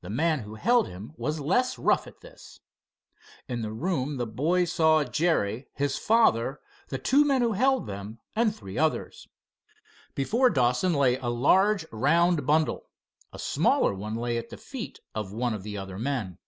The 0.00 0.08
man 0.08 0.38
who 0.38 0.54
held 0.54 0.88
him 0.88 1.12
was 1.18 1.38
less 1.38 1.78
rough 1.78 2.06
at 2.06 2.22
this. 2.22 2.60
In 3.46 3.60
the 3.60 3.74
room 3.74 4.16
the 4.16 4.26
boys 4.26 4.72
saw 4.72 5.04
Jerry, 5.04 5.68
his 5.74 5.98
father, 5.98 6.62
the 6.88 6.96
two 6.96 7.26
men 7.26 7.42
who 7.42 7.52
held 7.52 7.86
them 7.86 8.20
and 8.34 8.56
three 8.56 8.78
others. 8.78 9.28
Before 10.14 10.48
Dawson 10.48 10.94
lay 10.94 11.16
a 11.18 11.28
large, 11.28 11.84
round 11.92 12.46
bundle. 12.46 12.88
A 13.34 13.38
smaller 13.38 13.92
one 13.92 14.14
lay 14.14 14.38
at 14.38 14.48
the 14.48 14.56
feet 14.56 15.00
of 15.14 15.30
one 15.34 15.52
of 15.52 15.62
the 15.62 15.76
other 15.76 15.98
men. 15.98 16.38